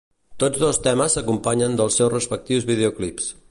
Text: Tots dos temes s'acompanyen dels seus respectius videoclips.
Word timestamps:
Tots 0.43 0.61
dos 0.63 0.79
temes 0.87 1.17
s'acompanyen 1.17 1.77
dels 1.81 1.99
seus 2.01 2.11
respectius 2.17 2.69
videoclips. 2.73 3.33